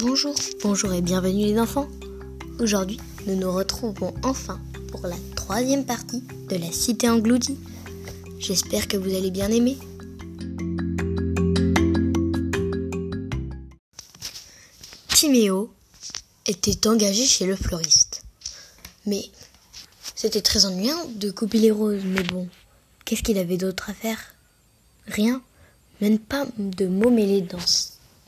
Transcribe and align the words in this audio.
Bonjour, 0.00 0.36
bonjour 0.62 0.92
et 0.92 1.02
bienvenue 1.02 1.46
les 1.46 1.58
enfants. 1.58 1.88
Aujourd'hui, 2.60 3.00
nous 3.26 3.34
nous 3.34 3.50
retrouvons 3.50 4.14
enfin 4.22 4.60
pour 4.92 5.04
la 5.08 5.16
troisième 5.34 5.84
partie 5.84 6.22
de 6.48 6.54
la 6.54 6.70
Cité 6.70 7.08
engloutie. 7.08 7.58
J'espère 8.38 8.86
que 8.86 8.96
vous 8.96 9.12
allez 9.12 9.32
bien 9.32 9.50
aimer. 9.50 9.76
Timéo 15.08 15.74
était 16.46 16.86
engagé 16.86 17.26
chez 17.26 17.46
le 17.46 17.56
fleuriste. 17.56 18.22
Mais 19.04 19.24
c'était 20.14 20.42
très 20.42 20.64
ennuyant 20.64 21.06
de 21.16 21.32
couper 21.32 21.58
les 21.58 21.72
roses, 21.72 22.04
mais 22.04 22.22
bon, 22.22 22.48
qu'est-ce 23.04 23.24
qu'il 23.24 23.38
avait 23.38 23.56
d'autre 23.56 23.90
à 23.90 23.94
faire? 23.94 24.20
Rien, 25.08 25.42
même 26.00 26.20
pas 26.20 26.46
de 26.56 26.86
mots 26.86 27.10
mêlés 27.10 27.40
dans, 27.40 27.58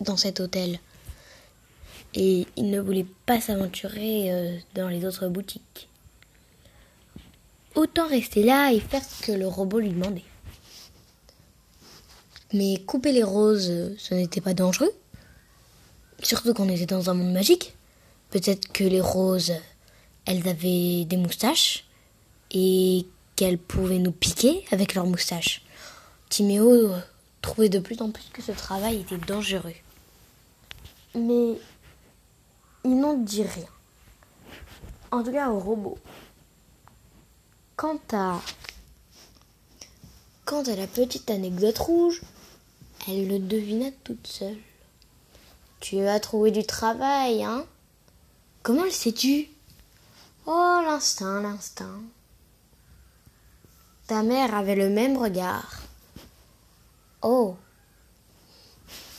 dans 0.00 0.16
cet 0.16 0.40
hôtel 0.40 0.80
et 2.14 2.46
il 2.56 2.70
ne 2.70 2.80
voulait 2.80 3.06
pas 3.26 3.40
s'aventurer 3.40 4.32
euh, 4.32 4.56
dans 4.74 4.88
les 4.88 5.04
autres 5.04 5.28
boutiques. 5.28 5.88
Autant 7.74 8.08
rester 8.08 8.42
là 8.42 8.72
et 8.72 8.80
faire 8.80 9.04
ce 9.04 9.26
que 9.26 9.32
le 9.32 9.46
robot 9.46 9.78
lui 9.78 9.90
demandait. 9.90 10.24
Mais 12.52 12.78
couper 12.84 13.12
les 13.12 13.22
roses, 13.22 13.70
euh, 13.70 13.94
ce 13.96 14.14
n'était 14.14 14.40
pas 14.40 14.54
dangereux. 14.54 14.92
Surtout 16.22 16.52
qu'on 16.52 16.68
était 16.68 16.86
dans 16.86 17.10
un 17.10 17.14
monde 17.14 17.32
magique. 17.32 17.74
Peut-être 18.30 18.72
que 18.72 18.84
les 18.84 19.00
roses, 19.00 19.52
elles 20.26 20.46
avaient 20.48 21.04
des 21.04 21.16
moustaches 21.16 21.84
et 22.50 23.06
qu'elles 23.36 23.58
pouvaient 23.58 23.98
nous 23.98 24.12
piquer 24.12 24.64
avec 24.72 24.94
leurs 24.94 25.06
moustaches. 25.06 25.62
Timéo 26.28 26.70
euh, 26.70 26.98
trouvait 27.40 27.68
de 27.68 27.78
plus 27.78 28.00
en 28.02 28.10
plus 28.10 28.28
que 28.32 28.42
ce 28.42 28.52
travail 28.52 29.00
était 29.00 29.16
dangereux. 29.18 29.74
Mais 31.14 31.56
ils 32.84 32.98
n'ont 32.98 33.18
dit 33.18 33.42
rien. 33.42 33.68
En 35.10 35.22
tout 35.22 35.32
cas 35.32 35.50
au 35.50 35.58
robot. 35.58 35.98
Quant 37.76 38.00
à 38.12 38.40
Quant 40.44 40.62
à 40.62 40.74
la 40.74 40.86
petite 40.86 41.30
anecdote 41.30 41.78
rouge, 41.78 42.22
elle 43.06 43.28
le 43.28 43.38
devina 43.38 43.90
toute 44.04 44.26
seule. 44.26 44.58
Tu 45.80 46.00
as 46.00 46.20
trouvé 46.20 46.50
du 46.50 46.64
travail, 46.64 47.44
hein? 47.44 47.64
Comment 48.62 48.84
le 48.84 48.90
sais-tu? 48.90 49.48
Oh, 50.46 50.80
l'instinct, 50.84 51.40
l'instinct. 51.40 52.00
Ta 54.06 54.22
mère 54.22 54.54
avait 54.54 54.74
le 54.74 54.90
même 54.90 55.16
regard. 55.16 55.82
Oh. 57.22 57.56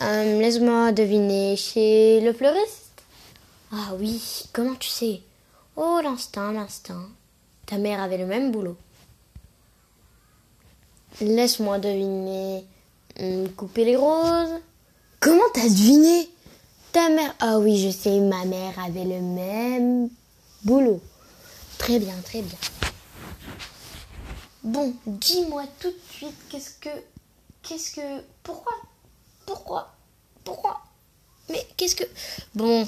Euh, 0.02 0.40
laisse-moi 0.40 0.92
deviner, 0.92 1.56
chez 1.56 2.20
le 2.22 2.34
fleuriste? 2.34 2.81
Ah 3.72 3.94
oui, 3.98 4.22
comment 4.52 4.76
tu 4.76 4.90
sais? 4.90 5.22
Oh, 5.76 6.00
l'instinct, 6.04 6.52
l'instinct. 6.52 7.08
Ta 7.66 7.78
mère 7.78 8.02
avait 8.02 8.18
le 8.18 8.26
même 8.26 8.52
boulot. 8.52 8.78
Laisse-moi 11.22 11.80
deviner. 11.80 12.66
Hmm, 13.20 13.48
couper 13.56 13.86
les 13.86 13.96
roses 13.96 14.60
Comment 15.20 15.50
t'as 15.54 15.70
deviné? 15.70 16.30
Ta 16.92 17.10
mère. 17.10 17.36
Ah 17.40 17.60
oui, 17.60 17.78
je 17.80 17.92
sais, 17.92 18.20
ma 18.20 18.44
mère 18.46 18.78
avait 18.80 19.06
le 19.06 19.22
même 19.22 20.10
boulot. 20.64 21.00
Très 21.78 22.00
bien, 22.00 22.16
très 22.24 22.42
bien. 22.42 22.58
Bon, 24.64 24.94
dis-moi 25.06 25.64
tout 25.80 25.90
de 25.92 26.00
suite, 26.12 26.36
qu'est-ce 26.50 26.72
que. 26.80 26.90
Qu'est-ce 27.64 27.92
que. 27.96 28.24
Pourquoi 28.44 28.74
Pourquoi 29.46 29.94
Pourquoi? 30.44 30.82
Mais 31.50 31.66
qu'est-ce 31.78 31.96
que. 31.96 32.04
Bon, 32.56 32.86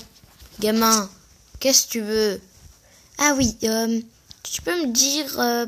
Gamin, 0.59 1.09
qu'est-ce 1.59 1.87
que 1.87 1.91
tu 1.91 2.01
veux? 2.01 2.41
Ah 3.17 3.33
oui, 3.37 3.57
euh, 3.63 4.01
tu 4.43 4.61
peux 4.61 4.81
me 4.81 4.91
dire... 4.91 5.39
Euh, 5.39 5.65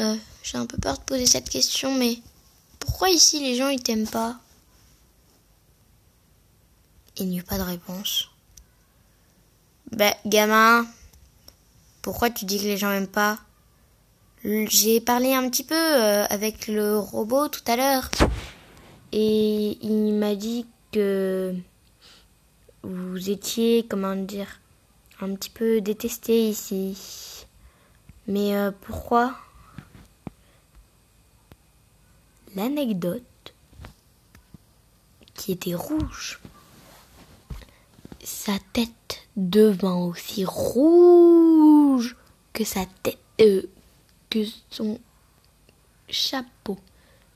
euh, 0.00 0.16
j'ai 0.42 0.58
un 0.58 0.66
peu 0.66 0.76
peur 0.78 0.98
de 0.98 1.02
poser 1.04 1.26
cette 1.26 1.48
question, 1.48 1.94
mais 1.94 2.18
pourquoi 2.80 3.10
ici 3.10 3.40
les 3.40 3.56
gens 3.56 3.68
ils 3.68 3.82
t'aiment 3.82 4.08
pas? 4.08 4.36
Il 7.16 7.28
n'y 7.28 7.38
eut 7.38 7.44
pas 7.44 7.58
de 7.58 7.62
réponse. 7.62 8.28
Ben, 9.92 10.12
gamin, 10.26 10.86
pourquoi 12.02 12.30
tu 12.30 12.44
dis 12.44 12.58
que 12.58 12.64
les 12.64 12.76
gens 12.76 12.88
m'aiment 12.88 13.06
pas? 13.06 13.38
J'ai 14.44 15.00
parlé 15.00 15.32
un 15.32 15.48
petit 15.48 15.64
peu 15.64 15.74
avec 15.74 16.66
le 16.66 16.98
robot 16.98 17.48
tout 17.48 17.62
à 17.66 17.76
l'heure 17.76 18.10
et 19.12 19.78
il 19.80 20.12
m'a 20.12 20.34
dit 20.34 20.66
que 20.92 21.54
vous 22.84 23.30
étiez, 23.30 23.86
comment 23.88 24.14
dire, 24.14 24.60
un 25.20 25.34
petit 25.34 25.50
peu 25.50 25.80
détesté 25.80 26.48
ici. 26.48 27.46
Mais 28.26 28.54
euh, 28.54 28.70
pourquoi 28.82 29.36
L'anecdote 32.54 33.22
qui 35.34 35.52
était 35.52 35.74
rouge, 35.74 36.40
sa 38.22 38.52
tête 38.72 39.22
devant 39.36 40.08
aussi 40.08 40.44
rouge 40.44 42.16
que 42.52 42.64
sa 42.64 42.86
tête, 43.02 43.18
euh, 43.40 43.62
que 44.30 44.44
son 44.70 45.00
chapeau 46.08 46.78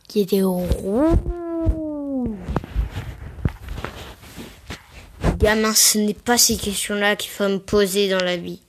qui 0.06 0.20
était 0.20 0.42
rouge. 0.42 1.47
Gamin, 5.38 5.72
ce 5.72 5.98
n'est 5.98 6.14
pas 6.14 6.36
ces 6.36 6.56
questions-là 6.56 7.14
qu'il 7.14 7.30
faut 7.30 7.48
me 7.48 7.58
poser 7.58 8.08
dans 8.08 8.24
la 8.24 8.36
vie. 8.36 8.60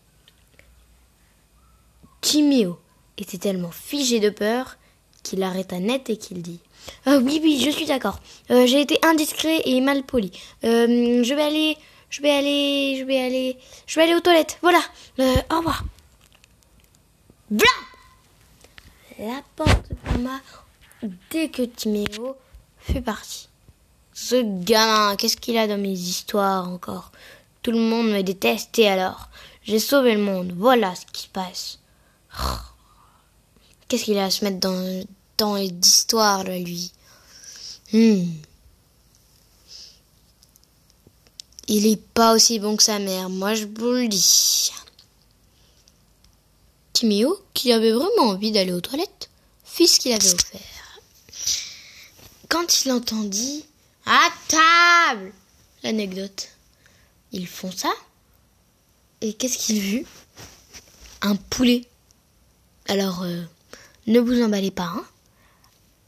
Timéo 2.22 2.80
était 3.18 3.40
tellement 3.40 3.72
figé 3.72 4.20
de 4.20 4.30
peur 4.30 4.78
qu'il 5.24 5.42
arrêta 5.42 5.80
net 5.80 6.12
et 6.12 6.18
qu'il 6.18 6.44
dit 6.44 6.60
euh, 7.08 7.20
Oui, 7.22 7.40
oui, 7.42 7.60
je 7.66 7.72
suis 7.72 7.88
d'accord. 7.88 8.20
Euh, 8.52 8.68
j'ai 8.68 8.82
été 8.82 9.00
indiscret 9.04 9.64
et 9.66 9.82
mal 9.82 10.04
poli. 10.04 10.32
Euh, 10.64 11.24
je 11.24 11.34
vais 11.34 11.42
aller, 11.42 11.78
je 12.12 12.22
vais 12.22 12.30
aller, 12.30 12.98
je 13.00 13.04
vais 13.04 13.20
aller, 13.20 13.58
je 13.88 13.96
vais 13.96 14.04
aller 14.04 14.16
aux 14.16 14.20
toilettes. 14.20 14.60
Voilà. 14.62 14.82
au 15.18 15.58
revoir. 15.58 15.84
Blanc 17.50 17.66
La 19.18 19.42
porte 19.56 19.88
ferma 20.06 20.40
dès 21.32 21.50
que 21.50 21.64
Timéo 21.64 22.36
fut 22.78 23.02
parti. 23.02 23.49
Ce 24.22 24.36
gamin, 24.36 25.16
qu'est-ce 25.16 25.38
qu'il 25.38 25.58
a 25.58 25.66
dans 25.66 25.78
mes 25.78 25.98
histoires 25.98 26.68
encore? 26.68 27.14
Tout 27.64 27.72
le 27.72 27.80
monde 27.80 28.12
me 28.12 28.22
déteste 28.22 28.78
et 28.78 28.90
alors 28.90 29.30
J'ai 29.64 29.80
sauvé 29.80 30.14
le 30.14 30.22
monde, 30.22 30.54
voilà 30.58 30.94
ce 30.94 31.06
qui 31.14 31.24
se 31.24 31.30
passe. 31.30 31.80
Qu'est-ce 33.88 34.04
qu'il 34.04 34.18
a 34.18 34.26
à 34.26 34.30
se 34.30 34.44
mettre 34.44 34.60
dans 34.60 35.06
tant 35.38 35.58
d'histoires, 35.58 36.44
là, 36.44 36.60
lui? 36.60 36.92
Hmm. 37.94 38.26
Il 41.70 41.88
est 41.88 42.04
pas 42.14 42.34
aussi 42.36 42.60
bon 42.60 42.76
que 42.76 42.84
sa 42.84 43.00
mère, 43.00 43.30
moi 43.30 43.56
je 43.56 43.66
vous 43.66 43.92
le 43.92 44.10
dis. 44.10 44.72
Timéo, 46.92 47.42
qui 47.54 47.72
avait 47.72 47.94
vraiment 47.94 48.32
envie 48.32 48.52
d'aller 48.52 48.74
aux 48.74 48.82
toilettes, 48.82 49.30
fit 49.64 49.88
ce 49.88 49.98
qu'il 49.98 50.12
avait 50.12 50.34
offert. 50.34 51.00
Quand 52.50 52.84
il 52.84 52.92
entendit 52.92 53.66
à 54.10 54.30
table 54.48 55.32
L'anecdote. 55.84 56.50
Ils 57.32 57.48
font 57.48 57.72
ça 57.72 57.94
Et 59.22 59.34
qu'est-ce 59.34 59.58
qu'il 59.60 59.80
vit 59.80 60.06
Un 61.22 61.36
poulet. 61.36 61.86
Alors, 62.88 63.22
euh, 63.22 63.44
ne 64.08 64.20
vous 64.20 64.42
emballez 64.42 64.72
pas, 64.72 64.92
hein 64.96 65.06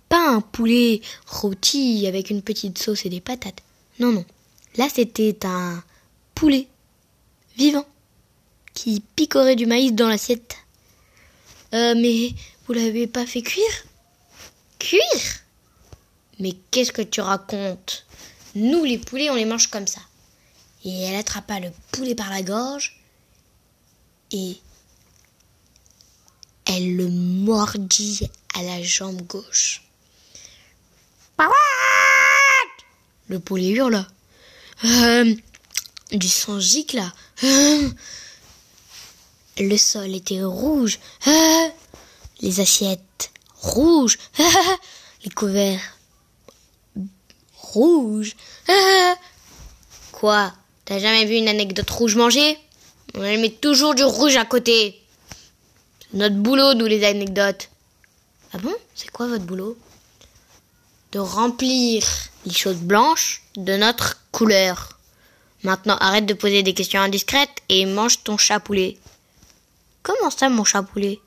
Pas 0.09 0.29
un 0.29 0.42
poulet 0.42 1.01
rôti 1.27 2.07
avec 2.07 2.31
une 2.31 2.42
petite 2.42 2.80
sauce 2.80 3.06
et 3.06 3.09
des 3.09 3.21
patates. 3.21 3.62
Non, 4.00 4.12
non. 4.12 4.25
Là, 4.77 4.88
c'était 4.94 5.45
un 5.45 5.83
poulet 6.33 6.68
vivant 7.56 7.86
qui 8.74 9.04
picorait 9.15 9.56
du 9.56 9.68
maïs 9.68 9.94
dans 9.94 10.07
l'assiette. 10.07 10.57
Euh, 11.74 11.94
mais 11.95 12.33
vous 12.65 12.74
l'avez 12.74 13.06
pas 13.06 13.27
fait 13.27 13.44
cuire? 13.44 13.86
Cuire? 14.80 15.41
Mais 16.42 16.54
qu'est-ce 16.72 16.92
que 16.92 17.04
tu 17.04 17.22
racontes? 17.22 18.06
Nous, 18.56 18.84
les 18.84 18.98
poulets, 18.98 19.30
on 19.30 19.36
les 19.36 19.46
mange 19.46 19.68
comme 19.68 19.88
ça. 19.88 20.02
Et 20.84 21.04
elle 21.04 21.16
attrapa 21.16 21.60
le 21.60 21.72
poulet 21.92 22.16
par 22.16 22.32
la 22.32 22.42
gorge 22.42 23.00
et 24.32 24.58
elle 26.66 26.96
le 26.96 27.08
mordit 27.10 28.28
à 28.56 28.64
la 28.64 28.82
jambe 28.82 29.22
gauche. 29.28 29.84
Le 33.28 33.40
poulet 33.40 33.70
hurla. 33.70 34.08
Euh, 34.84 35.36
du 36.12 36.28
sang 36.28 36.60
gicla. 36.60 37.14
Euh, 37.44 37.90
le 39.60 39.78
sol 39.78 40.14
était 40.16 40.44
rouge. 40.44 41.00
Euh, 41.28 41.70
les 42.42 42.60
assiettes 42.60 43.32
rouges. 43.62 44.18
les 45.24 45.30
couverts 45.30 46.00
rouge. 47.71 48.35
Quoi 50.12 50.53
T'as 50.85 51.00
jamais 51.00 51.25
vu 51.25 51.35
une 51.35 51.47
anecdote 51.47 51.89
rouge 51.89 52.15
manger? 52.15 52.57
On 53.15 53.21
met 53.21 53.50
toujours 53.50 53.95
du 53.95 54.03
rouge 54.03 54.35
à 54.35 54.45
côté. 54.45 55.01
C'est 56.00 56.18
notre 56.18 56.35
boulot, 56.35 56.73
nous, 56.73 56.85
les 56.85 57.03
anecdotes. 57.03 57.69
Ah 58.53 58.57
bon? 58.57 58.73
C'est 58.95 59.12
quoi 59.12 59.27
votre 59.27 59.45
boulot? 59.45 59.77
De 61.12 61.19
remplir 61.19 62.03
les 62.45 62.53
choses 62.53 62.77
blanches 62.77 63.44
de 63.56 63.75
notre 63.77 64.21
couleur. 64.31 64.97
Maintenant, 65.63 65.97
arrête 65.97 66.25
de 66.25 66.33
poser 66.33 66.63
des 66.63 66.73
questions 66.73 67.01
indiscrètes 67.01 67.62
et 67.69 67.85
mange 67.85 68.23
ton 68.23 68.38
chat 68.38 68.59
poulet. 68.59 68.97
Comment 70.03 70.31
ça, 70.31 70.50
mon 70.50 70.63
chat 70.63 70.83
poulet? 70.83 71.19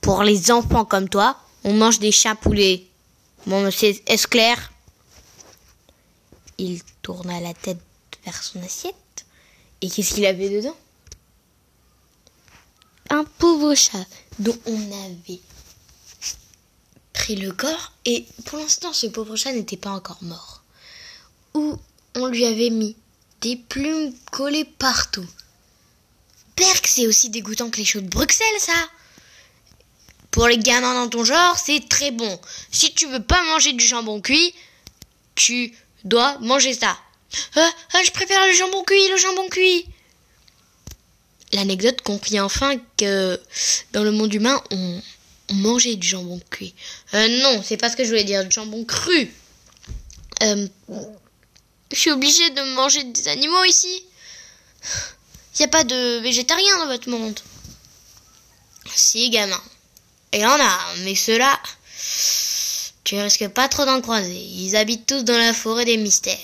Pour 0.00 0.22
les 0.22 0.50
enfants 0.50 0.84
comme 0.84 1.08
toi, 1.08 1.36
on 1.64 1.74
mange 1.74 1.98
des 1.98 2.12
chats 2.12 2.34
Bon, 3.48 3.62
monsieur, 3.62 3.94
est-ce 4.06 4.26
clair? 4.26 4.70
Il 6.58 6.82
tourna 7.00 7.40
la 7.40 7.54
tête 7.54 7.80
vers 8.22 8.42
son 8.42 8.62
assiette. 8.62 9.24
Et 9.80 9.88
qu'est-ce 9.88 10.12
qu'il 10.12 10.26
avait 10.26 10.50
dedans? 10.50 10.76
Un 13.08 13.24
pauvre 13.24 13.74
chat 13.74 14.04
dont 14.38 14.58
on 14.66 14.92
avait 15.06 15.40
pris 17.14 17.36
le 17.36 17.52
corps. 17.52 17.92
Et 18.04 18.26
pour 18.44 18.58
l'instant, 18.58 18.92
ce 18.92 19.06
pauvre 19.06 19.34
chat 19.34 19.52
n'était 19.52 19.78
pas 19.78 19.92
encore 19.92 20.22
mort. 20.22 20.62
Où 21.54 21.78
on 22.16 22.26
lui 22.26 22.44
avait 22.44 22.68
mis 22.68 22.96
des 23.40 23.56
plumes 23.56 24.12
collées 24.30 24.66
partout. 24.66 25.26
Berk, 26.54 26.86
c'est 26.86 27.06
aussi 27.06 27.30
dégoûtant 27.30 27.70
que 27.70 27.78
les 27.78 27.86
choses 27.86 28.02
de 28.02 28.08
Bruxelles, 28.08 28.60
ça. 28.60 28.90
Pour 30.30 30.46
les 30.46 30.58
gamins 30.58 30.94
dans 30.94 31.08
ton 31.08 31.24
genre, 31.24 31.58
c'est 31.58 31.88
très 31.88 32.10
bon. 32.10 32.40
Si 32.70 32.92
tu 32.94 33.06
veux 33.06 33.22
pas 33.22 33.42
manger 33.44 33.72
du 33.72 33.84
jambon 33.84 34.20
cuit, 34.20 34.54
tu 35.34 35.74
dois 36.04 36.38
manger 36.38 36.74
ça. 36.74 36.96
Ah, 37.56 37.70
ah, 37.92 38.02
je 38.04 38.10
préfère 38.10 38.46
le 38.46 38.52
jambon 38.52 38.82
cuit, 38.84 39.08
le 39.08 39.16
jambon 39.16 39.48
cuit. 39.48 39.86
L'anecdote 41.52 42.02
comprit 42.02 42.40
enfin 42.40 42.76
que 42.96 43.40
dans 43.92 44.04
le 44.04 44.12
monde 44.12 44.32
humain, 44.32 44.62
on, 44.70 45.02
mangeait 45.54 45.96
du 45.96 46.06
jambon 46.06 46.40
cuit. 46.50 46.74
Euh, 47.14 47.42
non, 47.42 47.62
c'est 47.64 47.78
pas 47.78 47.88
ce 47.88 47.96
que 47.96 48.04
je 48.04 48.10
voulais 48.10 48.24
dire, 48.24 48.44
du 48.44 48.50
jambon 48.50 48.84
cru. 48.84 49.32
Euh, 50.42 50.68
je 51.90 51.96
suis 51.98 52.10
obligée 52.10 52.50
de 52.50 52.74
manger 52.74 53.02
des 53.04 53.28
animaux 53.28 53.64
ici. 53.64 54.04
Il 55.58 55.64
a 55.64 55.68
pas 55.68 55.84
de 55.84 56.18
végétariens 56.20 56.78
dans 56.78 56.86
votre 56.86 57.08
monde. 57.08 57.40
Si, 58.94 59.30
gamin. 59.30 59.60
Il 60.32 60.40
y 60.40 60.46
en 60.46 60.60
a, 60.60 60.94
mais 61.04 61.14
ceux-là, 61.14 61.58
tu 63.04 63.18
risques 63.18 63.48
pas 63.48 63.68
trop 63.68 63.86
d'en 63.86 64.02
croiser. 64.02 64.38
Ils 64.38 64.76
habitent 64.76 65.06
tous 65.06 65.22
dans 65.22 65.38
la 65.38 65.54
forêt 65.54 65.86
des 65.86 65.96
mystères. 65.96 66.36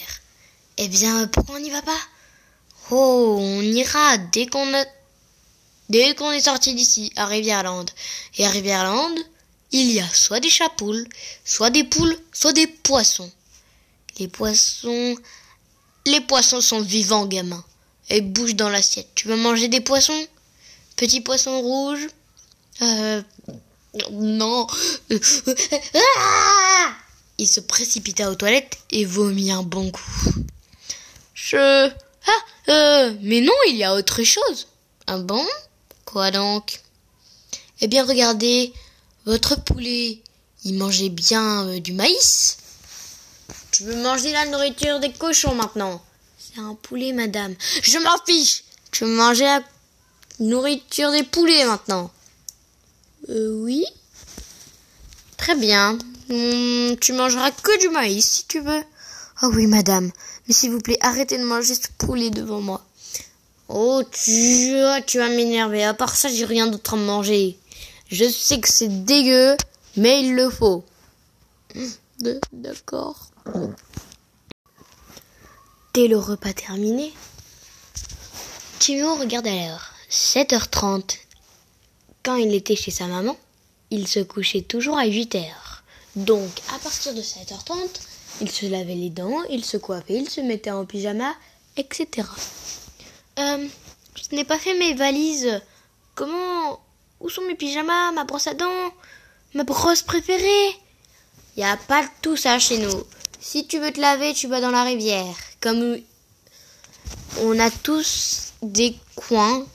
Eh 0.79 0.89
bien, 0.89 1.27
pourquoi 1.27 1.57
on 1.57 1.61
n'y 1.61 1.71
va 1.71 1.83
pas? 1.83 2.01
Oh, 2.91 3.37
on 3.39 3.63
ira 3.63 4.19
dès 4.19 4.47
qu'on 4.47 4.75
a... 4.75 4.85
Dès 5.91 6.15
qu'on 6.15 6.33
est 6.33 6.41
sorti 6.41 6.75
d'ici, 6.75 7.13
à 7.15 7.27
Rivière-Lande. 7.27 7.91
Et 8.39 8.47
à 8.47 8.51
Rivière-Lande, 8.51 9.19
il 9.71 9.93
y 9.93 10.01
a 10.01 10.09
soit 10.09 10.41
des 10.41 10.49
chapoules, 10.49 11.07
soit 11.45 11.71
des 11.71 11.85
poules, 11.85 12.19
soit 12.33 12.55
des 12.55 12.67
poissons. 12.67 13.31
Les 14.19 14.29
poissons... 14.29 15.17
Les 16.07 16.21
poissons 16.23 16.61
sont 16.63 16.81
vivants, 16.81 17.27
gamin. 17.27 17.63
Et 18.09 18.23
bougent 18.23 18.57
dans 18.57 18.71
l'assiette. 18.71 19.09
Tu 19.15 19.29
veux 19.29 19.37
manger 19.37 19.69
des 19.69 19.81
poissons? 19.81 20.27
Petits 20.97 21.21
poissons 21.21 21.61
rouges? 21.61 22.09
Euh... 22.83 23.23
Non. 24.11 24.67
Il 27.38 27.49
se 27.49 27.61
précipita 27.61 28.31
aux 28.31 28.35
toilettes 28.35 28.79
et 28.91 29.05
vomit 29.05 29.50
un 29.50 29.62
bon 29.62 29.91
coup. 29.91 30.35
Je... 31.35 31.91
Ah, 32.26 32.32
euh, 32.70 33.14
mais 33.20 33.41
non, 33.41 33.52
il 33.69 33.76
y 33.76 33.85
a 33.85 33.94
autre 33.94 34.23
chose. 34.23 34.69
Un 35.06 35.19
bon? 35.19 35.44
Quoi 36.05 36.31
donc? 36.31 36.81
Eh 37.81 37.88
bien, 37.88 38.05
regardez, 38.05 38.73
votre 39.26 39.61
poulet, 39.61 40.23
il 40.64 40.75
mangeait 40.75 41.08
bien 41.11 41.67
euh, 41.69 41.81
du 41.81 41.93
maïs. 41.93 42.56
Tu 43.73 43.85
veux 43.85 44.00
manger 44.02 44.32
la 44.32 44.47
nourriture 44.47 45.00
des 45.00 45.12
cochons 45.12 45.55
maintenant? 45.55 46.02
C'est 46.38 46.61
un 46.61 46.75
poulet, 46.76 47.12
madame. 47.12 47.55
Je 47.82 47.99
m'en 47.99 48.17
fiche 48.25 48.64
Tu 48.90 49.05
veux 49.05 49.14
manger 49.14 49.44
la 49.44 49.62
nourriture 50.38 51.11
des 51.11 51.25
poulets 51.25 51.64
maintenant? 51.67 52.11
Euh, 53.29 53.61
oui. 53.62 53.85
Très 55.37 55.56
bien. 55.56 55.99
Hmm, 56.29 56.97
tu 57.00 57.12
mangeras 57.12 57.50
que 57.50 57.81
du 57.81 57.88
maïs 57.91 58.25
si 58.25 58.47
tu 58.47 58.61
veux. 58.61 58.82
Oh 59.43 59.50
oui, 59.55 59.67
madame. 59.67 60.11
Mais 60.47 60.55
s'il 60.55 60.71
vous 60.71 60.81
plaît, 60.81 60.99
arrêtez 61.00 61.38
de 61.38 61.44
manger 61.44 61.75
ce 61.75 61.88
poulet 61.99 62.31
devant 62.31 62.61
moi. 62.61 62.85
Oh, 63.69 64.03
tu, 64.11 64.75
tu 65.06 65.19
vas 65.19 65.29
m'énerver. 65.29 65.85
À 65.85 65.94
part 65.94 66.15
ça, 66.15 66.29
j'ai 66.29 66.44
rien 66.44 66.67
d'autre 66.67 66.94
à 66.94 66.97
manger. 66.97 67.59
Je 68.11 68.29
sais 68.29 68.61
que 68.61 68.69
c'est 68.69 69.05
dégueu, 69.05 69.56
mais 69.97 70.21
il 70.21 70.35
le 70.35 70.50
faut. 70.50 70.85
D'accord. 72.53 73.31
Dès 75.94 76.09
le 76.09 76.19
repas 76.19 76.53
terminé, 76.53 77.12
Timo 78.79 79.15
regarde 79.17 79.47
à 79.47 79.50
l'heure. 79.50 79.93
7h30. 80.11 81.24
Quand 82.25 82.37
il 82.37 82.55
était 82.55 82.75
chez 82.75 82.91
sa 82.91 83.06
maman, 83.06 83.37
il 83.91 84.09
se 84.09 84.21
couchait 84.21 84.62
toujours 84.62 84.97
à 84.97 85.05
8 85.05 85.35
heures. 85.35 85.85
Donc, 86.17 86.50
à 86.75 86.79
partir 86.79 87.12
de 87.12 87.21
7h30, 87.21 87.75
il 88.41 88.50
se 88.50 88.65
lavait 88.65 88.94
les 88.94 89.11
dents, 89.11 89.43
il 89.50 89.62
se 89.62 89.76
coiffait, 89.76 90.15
il 90.15 90.31
se 90.31 90.41
mettait 90.41 90.71
en 90.71 90.87
pyjama, 90.87 91.35
etc. 91.76 92.26
Euh, 93.38 93.69
je 94.17 94.35
n'ai 94.35 94.44
pas 94.44 94.59
fait 94.59 94.79
mes 94.79 94.94
valises. 94.94 95.61
Comment 96.15 96.81
Où 97.21 97.29
sont 97.29 97.43
mes 97.43 97.56
pyjamas, 97.56 98.12
ma 98.12 98.25
brosse 98.25 98.47
à 98.47 98.55
dents, 98.55 98.93
ma 99.53 99.65
brosse 99.65 100.03
préférée? 100.03 100.71
Il 101.56 101.61
n'y 101.61 101.65
a 101.65 101.76
pas 101.76 102.05
tout 102.23 102.38
ça 102.38 102.59
chez 102.59 102.79
nous. 102.79 103.05
Si 103.38 103.67
tu 103.67 103.79
veux 103.79 103.93
te 103.93 104.00
laver, 104.00 104.32
tu 104.32 104.47
vas 104.47 104.62
dans 104.62 104.71
la 104.71 104.85
rivière. 104.85 105.37
Comme 105.61 105.99
on 107.43 107.59
a 107.59 107.71
tous 107.71 108.55
des 108.62 108.97
coins 109.15 109.67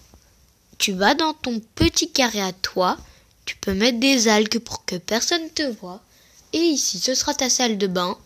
tu 0.80 0.94
vas 0.94 1.14
dans 1.14 1.34
ton 1.34 1.62
petit 1.76 2.10
carré 2.12 2.42
à 2.42 2.54
toi, 2.54 2.98
tu 3.46 3.56
peux 3.58 3.74
mettre 3.74 4.00
des 4.00 4.28
algues 4.28 4.60
pour 4.60 4.86
que 4.86 4.96
personne 4.96 5.50
te 5.52 5.70
voit. 5.80 6.02
Et 6.54 6.60
ici, 6.60 7.00
ce 7.00 7.14
sera 7.14 7.34
ta 7.34 7.50
salle 7.50 7.78
de 7.78 7.86
bain. 7.86 8.18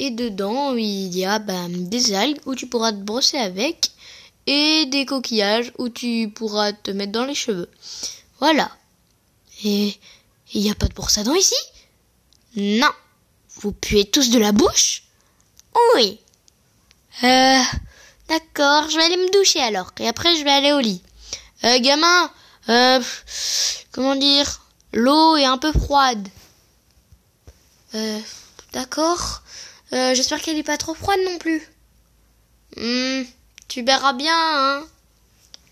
Et 0.00 0.10
dedans, 0.10 0.74
il 0.74 1.16
y 1.16 1.24
a 1.24 1.38
ben, 1.38 1.68
des 1.70 2.12
algues 2.12 2.40
où 2.46 2.54
tu 2.54 2.66
pourras 2.66 2.92
te 2.92 2.98
brosser 2.98 3.38
avec 3.38 3.92
et 4.46 4.86
des 4.86 5.06
coquillages 5.06 5.72
où 5.78 5.88
tu 5.88 6.30
pourras 6.34 6.72
te 6.72 6.90
mettre 6.90 7.12
dans 7.12 7.24
les 7.24 7.34
cheveux. 7.34 7.70
Voilà. 8.40 8.70
Et 9.62 9.96
il 10.52 10.62
n'y 10.62 10.70
a 10.70 10.74
pas 10.74 10.88
de 10.88 10.94
brosse 10.94 11.18
à 11.18 11.22
ici? 11.36 11.54
Non. 12.56 12.90
Vous 13.60 13.72
puez 13.72 14.04
tous 14.04 14.30
de 14.30 14.38
la 14.38 14.50
bouche? 14.50 15.04
Oui. 15.94 16.18
Euh, 17.22 17.62
d'accord, 18.28 18.90
je 18.90 18.96
vais 18.96 19.04
aller 19.04 19.16
me 19.16 19.32
doucher 19.32 19.60
alors. 19.60 19.92
Et 20.00 20.08
après, 20.08 20.36
je 20.36 20.42
vais 20.42 20.50
aller 20.50 20.72
au 20.72 20.80
lit. 20.80 21.00
Euh, 21.64 21.78
gamin, 21.80 22.30
euh, 22.68 23.00
comment 23.92 24.16
dire, 24.16 24.60
l'eau 24.92 25.36
est 25.36 25.46
un 25.46 25.56
peu 25.56 25.72
froide. 25.72 26.28
Euh, 27.94 28.20
d'accord. 28.72 29.42
Euh, 29.94 30.14
j'espère 30.14 30.42
qu'elle 30.42 30.56
n'est 30.56 30.62
pas 30.62 30.76
trop 30.76 30.92
froide 30.92 31.20
non 31.24 31.38
plus. 31.38 31.66
Hmm, 32.76 33.22
tu 33.68 33.82
verras 33.82 34.12
bien, 34.12 34.34
hein. 34.34 34.84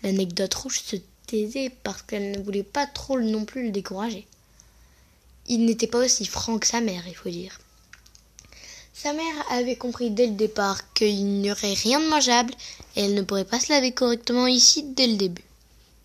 L'anecdote 0.01 0.53
rouge 0.55 0.81
se 0.81 0.95
taisait 1.27 1.69
parce 1.83 2.01
qu'elle 2.01 2.31
ne 2.31 2.43
voulait 2.43 2.63
pas 2.63 2.87
trop 2.87 3.19
non 3.19 3.45
plus 3.45 3.65
le 3.65 3.71
décourager. 3.71 4.25
Il 5.47 5.65
n'était 5.65 5.87
pas 5.87 6.03
aussi 6.03 6.25
franc 6.25 6.57
que 6.57 6.67
sa 6.67 6.81
mère, 6.81 7.07
il 7.07 7.15
faut 7.15 7.29
dire. 7.29 7.59
Sa 8.93 9.13
mère 9.13 9.51
avait 9.51 9.75
compris 9.75 10.09
dès 10.09 10.27
le 10.27 10.33
départ 10.33 10.93
qu'il 10.93 11.25
n'y 11.25 11.51
aurait 11.51 11.73
rien 11.73 11.99
de 11.99 12.07
mangeable 12.07 12.53
et 12.95 13.05
elle 13.05 13.13
ne 13.13 13.21
pourrait 13.21 13.45
pas 13.45 13.59
se 13.59 13.71
laver 13.71 13.91
correctement 13.91 14.47
ici 14.47 14.83
dès 14.83 15.07
le 15.07 15.17
début. 15.17 15.43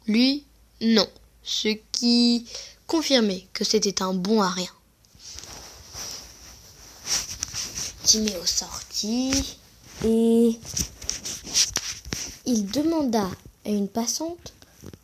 Lui, 0.08 0.46
non. 0.80 1.06
Ce 1.42 1.68
qui 1.92 2.46
confirmait 2.86 3.46
que 3.52 3.62
c'était 3.62 4.02
un 4.02 4.14
bon 4.14 4.40
à 4.40 4.48
rien. 4.48 4.70
Timéo 8.04 8.44
sortit 8.46 9.58
et 10.04 10.58
il 12.46 12.66
demanda 12.66 13.28
à 13.66 13.68
une 13.68 13.88
passante 13.88 14.54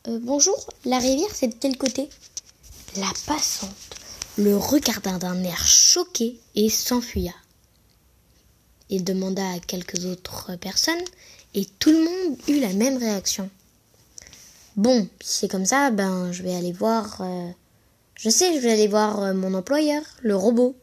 euh, 0.09 0.19
Bonjour, 0.23 0.57
la 0.87 0.99
rivière 0.99 1.29
c'est 1.35 1.49
de 1.49 1.55
quel 1.61 1.77
côté? 1.77 2.09
La 2.97 3.13
passante 3.27 3.71
le 4.39 4.57
regarda 4.57 5.19
d'un 5.19 5.43
air 5.45 5.67
choqué 5.67 6.41
et 6.55 6.71
s'enfuya. 6.71 7.35
Il 8.89 9.05
demanda 9.05 9.47
à 9.51 9.59
quelques 9.59 10.07
autres 10.07 10.57
personnes 10.57 11.05
et 11.53 11.67
tout 11.79 11.91
le 11.91 12.05
monde 12.05 12.39
eut 12.49 12.61
la 12.61 12.73
même 12.73 12.97
réaction. 12.97 13.51
Bon, 14.77 15.09
si 15.21 15.41
c'est 15.41 15.49
comme 15.49 15.67
ça, 15.67 15.91
ben 15.91 16.33
je 16.33 16.43
vais 16.43 16.55
aller 16.55 16.73
voir. 16.73 17.21
Euh, 17.21 17.49
je 18.17 18.29
sais, 18.29 18.55
je 18.55 18.59
vais 18.59 18.73
aller 18.73 18.89
voir 18.89 19.23
euh, 19.23 19.33
mon 19.33 19.55
employeur, 19.55 20.03
le 20.23 20.35
robot. 20.35 20.75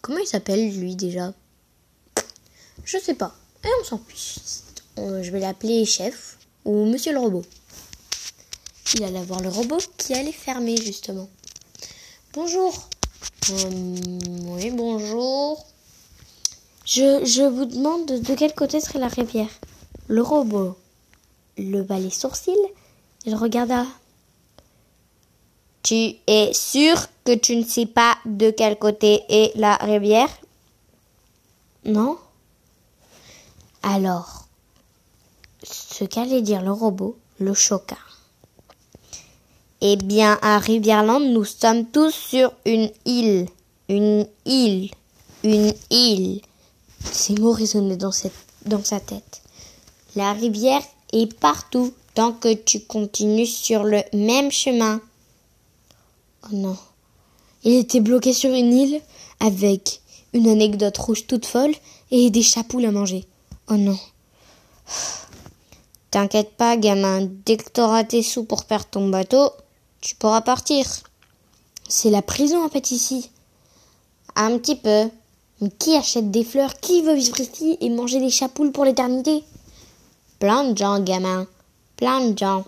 Comment 0.00 0.18
il 0.18 0.26
s'appelle 0.26 0.70
lui 0.78 0.94
déjà? 0.94 1.34
Je 2.84 2.98
sais 2.98 3.14
pas. 3.14 3.34
Et 3.64 3.68
on 3.80 3.84
s'en 3.84 3.98
fiche. 3.98 4.38
Je 4.96 5.30
vais 5.30 5.40
l'appeler 5.40 5.84
chef 5.84 6.38
ou 6.64 6.84
monsieur 6.84 7.12
le 7.12 7.18
robot. 7.18 7.44
Il 8.94 9.02
allait 9.04 9.24
voir 9.24 9.40
le 9.40 9.48
robot 9.48 9.78
qui 9.96 10.14
allait 10.14 10.32
fermer 10.32 10.76
justement. 10.76 11.28
Bonjour. 12.34 12.88
Oui, 13.50 14.70
bonjour. 14.70 15.66
Je, 16.84 17.24
je 17.24 17.42
vous 17.42 17.64
demande 17.64 18.06
de 18.06 18.34
quel 18.34 18.54
côté 18.54 18.80
serait 18.80 18.98
la 18.98 19.08
rivière? 19.08 19.50
Le 20.08 20.22
robot 20.22 20.76
leva 21.58 21.98
les 21.98 22.10
sourcils. 22.10 22.56
Il 23.24 23.34
regarda. 23.34 23.86
Tu 25.82 26.14
es 26.26 26.52
sûr 26.52 26.96
que 27.24 27.34
tu 27.34 27.56
ne 27.56 27.64
sais 27.64 27.86
pas 27.86 28.16
de 28.24 28.50
quel 28.50 28.78
côté 28.78 29.22
est 29.28 29.56
la 29.56 29.76
rivière? 29.76 30.30
Non 31.84 32.16
Alors, 33.82 34.46
ce 35.64 36.04
qu'allait 36.04 36.42
dire 36.42 36.62
le 36.62 36.72
robot 36.72 37.16
le 37.42 37.54
choqua. 37.54 37.96
Eh 39.80 39.96
bien, 39.96 40.38
à 40.42 40.58
Rivièrland, 40.58 41.20
nous 41.20 41.44
sommes 41.44 41.86
tous 41.86 42.12
sur 42.12 42.52
une 42.64 42.90
île. 43.04 43.48
Une 43.88 44.26
île. 44.46 44.90
Une 45.42 45.74
île. 45.90 46.40
Ces 47.10 47.34
mots 47.34 47.52
résonnaient 47.52 47.96
dans, 47.96 48.12
dans 48.64 48.84
sa 48.84 49.00
tête. 49.00 49.42
La 50.14 50.32
rivière 50.34 50.82
est 51.12 51.32
partout 51.34 51.92
tant 52.14 52.32
que 52.32 52.52
tu 52.52 52.80
continues 52.80 53.46
sur 53.46 53.84
le 53.84 54.02
même 54.12 54.50
chemin. 54.50 55.00
Oh 56.44 56.54
non. 56.54 56.76
Il 57.64 57.74
était 57.74 58.00
bloqué 58.00 58.32
sur 58.32 58.52
une 58.52 58.72
île 58.72 59.00
avec 59.40 60.00
une 60.32 60.48
anecdote 60.48 60.98
rouge 60.98 61.26
toute 61.26 61.46
folle 61.46 61.74
et 62.10 62.30
des 62.30 62.42
chapoules 62.42 62.86
à 62.86 62.90
manger. 62.90 63.24
Oh 63.68 63.76
non. 63.76 63.98
T'inquiète 66.10 66.56
pas, 66.56 66.76
gamin, 66.76 67.28
dès 67.46 67.56
que 67.56 67.70
t'auras 67.70 68.04
tes 68.04 68.22
sous 68.22 68.44
pour 68.44 68.64
faire 68.64 68.88
ton 68.88 69.08
bateau, 69.08 69.50
tu 70.00 70.14
pourras 70.16 70.42
partir. 70.42 70.86
C'est 71.88 72.10
la 72.10 72.22
prison 72.22 72.64
en 72.64 72.68
fait 72.68 72.90
ici. 72.90 73.30
Un 74.34 74.58
petit 74.58 74.76
peu. 74.76 75.08
Mais 75.60 75.70
qui 75.70 75.94
achète 75.94 76.30
des 76.30 76.44
fleurs? 76.44 76.80
Qui 76.80 77.02
veut 77.02 77.14
vivre 77.14 77.40
ici 77.40 77.78
et 77.80 77.88
manger 77.88 78.18
des 78.18 78.30
chapoules 78.30 78.72
pour 78.72 78.84
l'éternité? 78.84 79.44
Plein 80.42 80.72
de 80.72 80.76
gens, 80.76 80.98
gamin. 80.98 81.46
Plein 81.94 82.36
gens. 82.36 82.64